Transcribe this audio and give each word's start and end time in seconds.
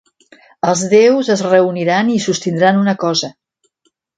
Els 0.71 0.81
déus 0.93 1.29
es 1.35 1.45
reuniran 1.49 2.11
i 2.17 2.17
sostindran 2.27 2.83
una 2.85 2.99
cosa. 3.07 3.31